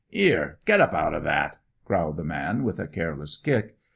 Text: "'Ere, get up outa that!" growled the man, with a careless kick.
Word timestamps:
"'Ere, 0.15 0.57
get 0.65 0.81
up 0.81 0.95
outa 0.95 1.19
that!" 1.19 1.59
growled 1.85 2.17
the 2.17 2.23
man, 2.23 2.63
with 2.63 2.79
a 2.79 2.87
careless 2.87 3.37
kick. 3.37 3.77